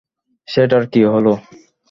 [0.47, 1.33] সেটার কী হলো?